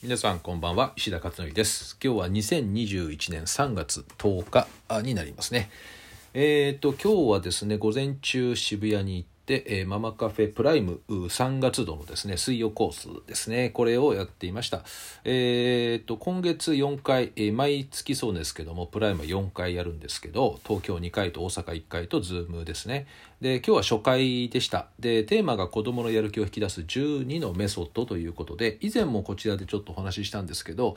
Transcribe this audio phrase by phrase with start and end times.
[0.00, 1.98] 皆さんこんばんは石田勝則です。
[2.00, 5.70] 今日は2021年3月10日になりますね。
[6.34, 14.82] えっ、ー、と今日はですね午前中渋谷に行って、えー、ママカフェプライム3月度のですね水曜コースですねこれをやっていました。
[15.24, 23.06] えっ、と今月4回、えー、毎月そうですけどもプライムは4回やるんですけど東京2回と大阪1回と Zoom ですね。
[23.40, 24.88] で今日は初回でした。
[24.98, 30.96] でテーマが子どものやる気を引き出す12のメソッドということで以前もこちらでちょっとお話ししたんですけど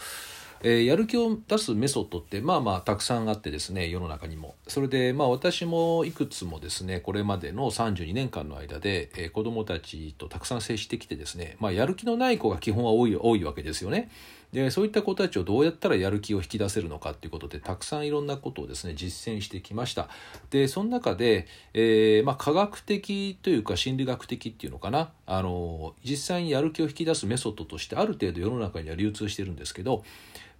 [0.63, 14.09] えー、やる気を出すメソッドってまあまあたくさんあってですね世の中にもそれでまあ私もいくつもですねこれまでの32年間の間で、えー、子どもたちとたくさん接してきてですねまあやる気のない子が基本は多い多いわけですよね。
[14.53, 20.09] でそういった子たちをどうやったらやる気を引き出せるのかっていうことでたくさんいろんなことをですね実践してきました。
[20.49, 25.11] でその中で、えー、まあ、科学的というか心理学的っていうのかな。
[25.25, 30.03] あの実際にやる気を引き出すメソッドとしてある程度世の中には流通してるんですけど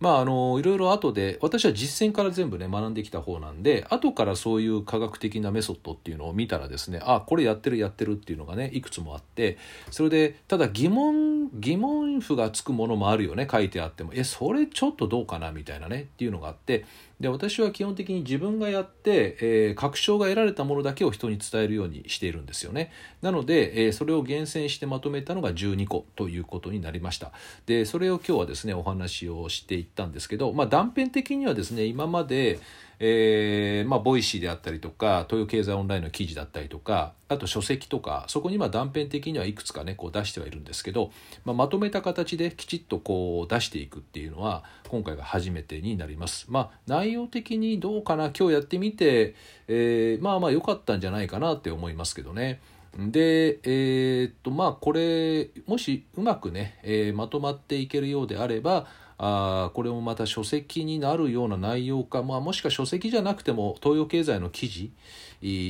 [0.02, 9.58] まああのいろいろ後で私は実践から全部ね学んできた方なんで後からそういう科学的なメソッドっていうのを見たらですねあこれやってるやってるっていうのがねいくつもあって
[9.92, 14.12] それでただ疑問疑問符がつくものもあるよね書いてあっても。
[14.14, 16.86] えそれちょっとどうかなみたいなねっていうのがあって
[17.22, 22.92] で私は基本的に自分がやって、えー、確証が得られたものだけを人に伝えるようにしているんですよね
[23.22, 27.32] なので、えー、それを厳選してまとめたのが12個ということになりました
[27.68, 32.60] でそれを今日はですねお話をしていったんですけど、まあ、断片的にはですね今まで
[33.04, 41.10] えー、まあ、 Voicy であったりとか東洋経済オンラインの記事だったりとかあと書籍とかそこにま断片的にはいくつかねこう出してはいるんですけど、
[41.44, 46.46] まあ、まとめた形できちっとこう出していくっていうのは今回が初めてになります。
[46.50, 46.80] まあ、
[47.12, 49.36] 内容的にどうかな今日やってみて、
[49.68, 52.62] えー、まあまあ良かったんじゃないかなって思いますけどね。
[52.98, 64.92] で、えー、っとまあこれもしうまくね、えー、まとまっていけるようであればあこれもまた書籍になるような内容か、まあ、もしくは書籍じゃなくても東洋経済の記事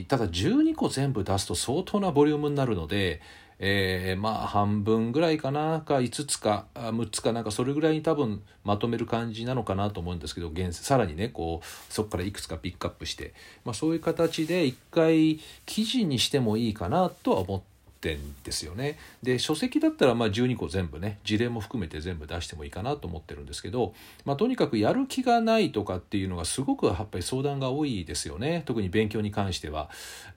[0.08, 3.22] ただ12個全部出すと相当なボリュームになるので、
[3.64, 17.72] えー、まあ半分ぐらいかなか5つか6つかなんかそれぐらいに多分まとめる感じなのかなと思うんですけど現さらにねこうそこからいくつかピックアップして、まあ、そういう形で一回記事にしてもいいかなとは思って
[18.02, 18.98] 点ですよね。
[19.24, 23.94] で書籍だったらまあ12個全部ね事例も含めて全部出してもいいかなと思ってるんですけど、
[24.26, 29.90] まあ、とにかくやる気がないとかっていうのがすごくやっぱり相談が多いですよね特に勉強に関しては。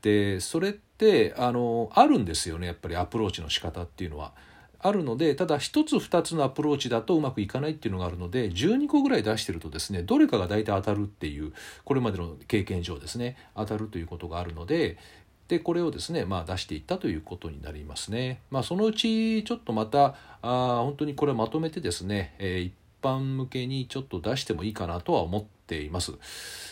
[0.02, 4.32] でそれってあのあるんですよねやっぱりアプローチの仕方っていうのは。
[4.84, 11.54] あるのでただ1つ2つのアプローチだとうまくいかないっていうのがあるので12個ぐらい出してるとですねどれかが大体当たるっていう
[11.84, 14.98] これまでの経験上ですね当たるということがあるので
[15.48, 18.40] でこれをですね、まあ、出していったということになりますね。
[18.50, 22.72] まあ、そのうちちょっとまたあ本当にこれまとめてですね、えー、一
[23.02, 26.12] 般向けにちょっと出してもいいかなとは思っています。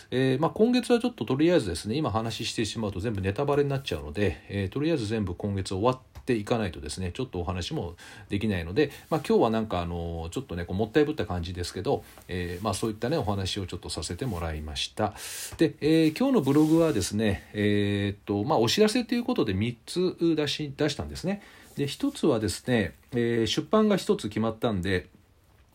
[0.09, 7.95] えー、まあ、今月はちょっととりあえずですね今話してしまうと全部ネタバレになっちゃうので、えー、とりあえず全部今月終わってていかないとですねちょっとお話も
[8.29, 15.13] できないので、まあ、今日はなんかあのちょっとねこうもったいぶった感じですけど、えー、まあ、そういったねお話をちょっとさせてもらいました。
[15.57, 21.41] で、えー、今日のブログはですねえー、っとまあお知らせということで3つ出し出したんですね。
[21.75, 25.07] で1つはですね、え出版が1つ決まったんで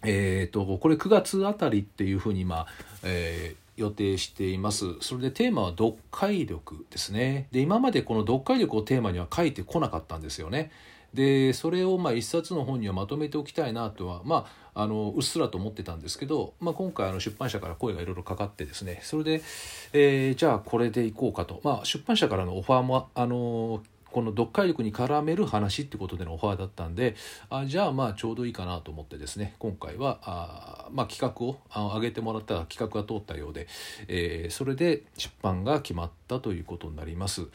[0.05, 2.67] えーと、とこれ9月あたりっていうふうに今、
[3.03, 4.97] えー予定しています。
[5.01, 7.49] それでテーマは読解力ですね。
[7.53, 10.71] で今までこの読解力をテーマには書いてこなかったんですよね。
[11.15, 19.01] でそれをまあ一冊の本にはまとめておきたいなとはまああのうっすらと思ってたんですけど、まあ、今回あの出版社から声がいろいろかかってですね。
[19.03, 19.43] それで、
[19.93, 27.15] えー、じゃあこれでいこうかと、まあ、出版社からのオファーもあのこの読解力に絡める話ってことでのオファーだったんで
[27.51, 33.67] あじゃあまあちょうどいいかなと思ってですね今回はあ、まあ、企画をあ上げてもらったら企画が通ったようで、
[34.09, 37.47] えー、それで出版が決まったということになります。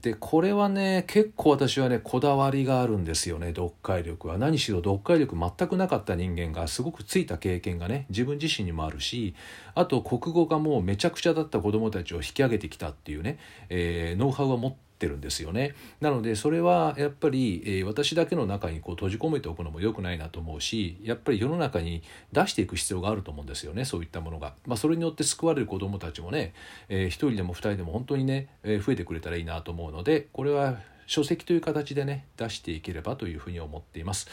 [0.00, 9.34] でこれはね結構私はねこだわりがあるんですよね読解力は何しろ読解力全くなかった人間がすごくついた経験がね自分自身にもあるし
[9.74, 13.38] あと国語がもうめちゃくちゃだった子どもたちを引き上げてきたっていうね、
[13.70, 22.02] えー、ノウハウは持ってってるんですよねなのでそれはやっぱり、えー、私だけの中にこう閉じ込めておくのも良くないなと思うしやっぱり世の中に
[22.32, 26.52] 出していく必要があると思うんですよねそういったものが、まあ、それによって救われる子どもたちもね、
[26.88, 30.78] えー、1人でも2人でも本当にね、えー、増えてくれたらいいなと思うのでこれは
[31.08, 34.28] 書籍という形でね出していければというふうに思っています。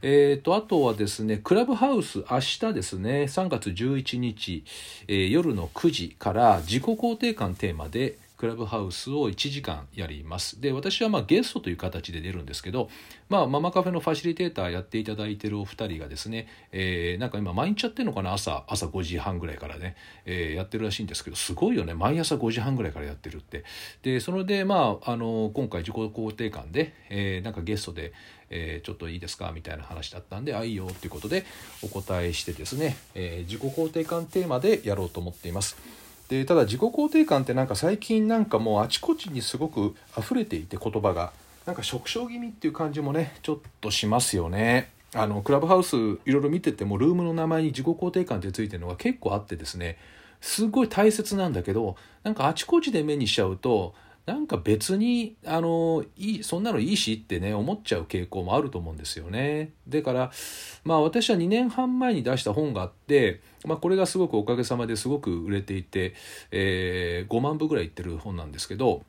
[0.00, 4.64] えーと、あとはですねクラブハウス明日ですね3月11日、
[5.08, 10.62] えー、夜の9時から自己肯定感テーマでクラブハウスを1時間やります。
[10.62, 12.88] で私はまゲストという形で出るんですけど、
[13.28, 18.32] まあ、ママカフェのファシリテーターやっていただいてるお二人がですね、えー、なんか今毎日やってるのかな？
[18.32, 19.94] 朝朝5時半ぐらいからね、
[20.24, 21.92] えー、やってるらしいんですけどすごいよね。
[21.92, 23.64] 毎朝5時半ぐらいからやってるって。
[24.00, 28.14] でそれでまああの今回自己肯定感で、えー、なんかゲストで、
[28.48, 29.52] え、ちょっといいですか？
[29.54, 31.44] みたいな話だったんであいいよっていうことで
[31.82, 35.76] お答えしてですね、え、自己肯定感テーマでやろうと思っています。
[36.30, 41.32] でただ自己肯定感ってなんか最近なんかもうあちこちにすごく溢れていて言葉が
[41.66, 44.90] なんか縮小気味っていう感じもねちょっとしますよね。
[45.12, 49.98] あのクラブハウスいろいろ見ててもルームの名前に自己肯定感ってついてるのが結構あってですね
[50.40, 53.92] すごい大切なんだけどなんかあちこちで目にしちゃうと
[54.26, 59.72] なんか別にあのいいそんなのいいしってね思っちゃう傾向もあると思うんですよね。
[59.88, 60.30] だから
[60.84, 66.14] まあ私は2年半前に出した本があって、まあ、これがすごくおかげさまですごく売れていて、
[66.50, 69.02] えー、5万部ぐらいいってる本なんですけど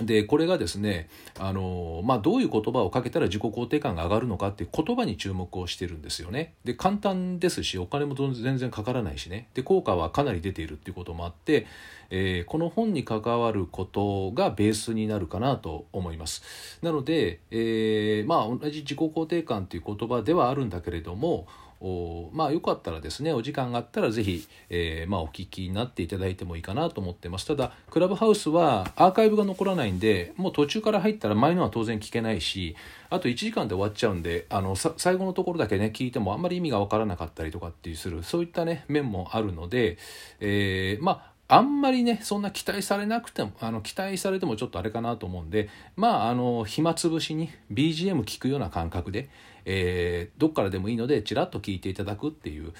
[0.00, 1.08] でこれがですね
[1.38, 6.54] あの、まあ、どういう言葉をかけたら自己肯定感が上がるのかっていう言葉に注目をしてるんですよね。
[6.64, 11.66] で簡単ですしお金も全然かからないしねで効果はかなり出ているっていうこともあって、
[12.10, 16.78] えー、この本に関わることがベースになるかなと思います。
[16.82, 21.46] なので、えー、まあ同じ自己肯定感っていう言葉ではあるんだけれども
[21.80, 27.46] おまあよかったらですねお時間があったら是非、えー、まあ、お聞きになっていただいてもいいかなと思ってます。
[27.46, 32.76] ただクラブハウスはアーカイブが残らないんでもう途中から入ったら前のは当然聞けないし
[33.10, 39.98] あと1時間で終わっちゃうんであの最後のところだけね聞いてもあんまり意味が分からなかったりとかっていうするそういったね面もあるので、
[40.40, 49.30] えー、まああんまりねそんな期待されなくてもあの期待されてもちょっとあれかなと思うんでまああの暇つぶしに BGM 聞くような感覚で、
[49.64, 52.74] えー、どっからでもいいのでちらっと聞いていただくっていう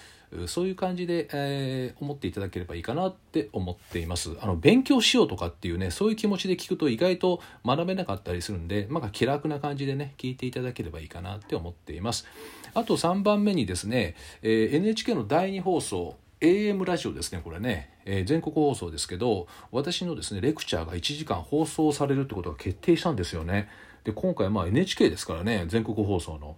[0.46, 4.36] そういう感じで、えー、思っていただければいいかなって思っています。
[4.42, 12.26] あの勉強しようとかっていうねそういう気持ちで聞くと意外と学べなかったりするんでまあ気楽な感じでね聞いていただければいいかなって思っています。
[12.74, 23.68] あと3番目にですね、えー、NHK の第2放送 AM ラジオですねこれね、えー、全国放送ですけど私のですねレクチャーが1時間放送されるってことが決定したんですよね。
[24.04, 26.56] で今回まあ NHK ですからね全国放送の。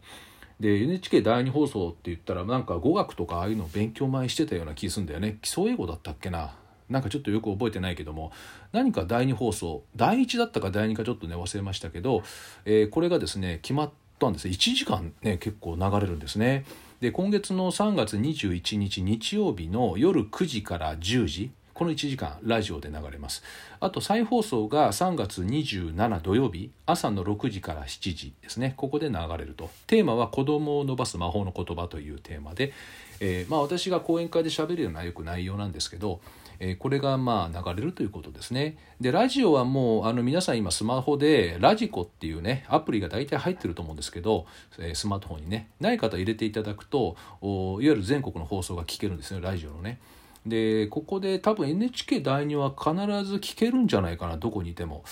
[0.58, 5.38] で NHK 第2放送って言ったらなんか語学とかああいうのを勉強前してたような気するんだよね。
[5.40, 6.54] 基礎英語だったっけな。
[6.90, 8.32] なんかちょっとよく覚えてないけども。
[8.72, 12.22] 何か第2放送第1だったか第2かちょっとね忘れましたけど、
[12.66, 14.48] えー、これがですね決まってたんです。
[14.48, 16.64] 1時間ね結構流れるんですね。
[17.00, 23.42] で今月の3月21日日曜日の夜9時から10時この1時間ラジオで流れます。
[23.80, 28.74] あと再放送が3月27土曜日朝の6時から7時ですね。
[28.76, 29.70] ここで流れると。
[29.86, 32.74] テーマは子供を伸ばす魔法の言葉というテーマで、
[33.20, 36.20] えー、まあ、私が講演会で喋るようなよく内容なんですけど
[36.60, 38.76] えこれがまあ流れるということですね。
[39.00, 44.46] でラジオはもうあの皆さん今スマホでラジコっていうねアプリが大体入ってると思うんですけど、
[44.78, 49.98] えスマートフォンにねない方入れていただくといわゆる全国の放送が聞けるんですねラジオのね。
[50.46, 55.02] でここで多分 NHK 第2は必ず聞けるんじゃないかなどこにいても。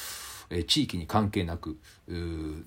[0.50, 1.78] え地域に関係なく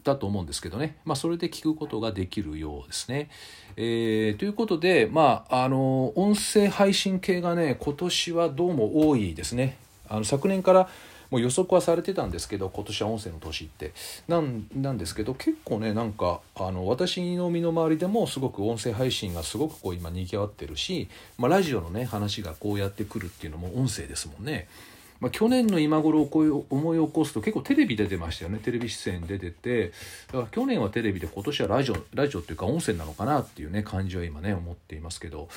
[0.03, 3.29] だと思うんですけどね、まあ、それで聞くことができるようですね。
[3.75, 9.77] えー、ということで、まあ、あの音声配信系がね今年はどうも多いですね。
[10.07, 10.89] あの昨年から
[11.31, 13.93] もう予測はされてたんですけど今年は音声の年って
[14.27, 24.67] なんなんですけど結構ねなんかあの私の身の回りでもすごく音声配信がすごくこう今にぎわってるし、まあ、ラジオのね話がこうやってくるっていうのも音声ですもんね。
[25.21, 28.57] まあ、去年の今頃こう思い起こすと結構テレビ出てましたよね。
[28.57, 29.91] テレビ出演出てて。
[30.27, 35.47] だから去年はテレビで今年はラジオラジオっていうか音声なのかなっていうね感じは今ね思っていますけど。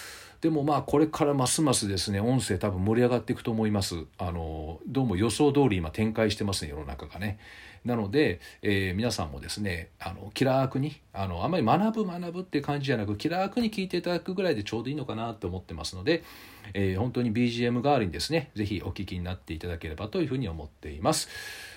[0.42, 4.04] でもまあこれからますますですね音声多分盛り上がっていくと思います。
[4.18, 7.38] あのどうも予想通り今展開してますね世の中がね。
[7.84, 16.24] なので、えー、皆さんもですねあの気楽にあのあんまり学ぶ学ぶって感じじゃなく気楽に聞いていただくぐらいでちょうどいいのかなと思ってますので、
[16.72, 21.28] えー、本当に BGM 代わりにですね是非お聞きになっていただければというふうに思っています。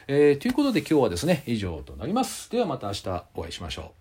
[0.08, 2.50] えー、ということで今日はですね以上となります。
[2.50, 3.97] ではまた明日お会いしましょう。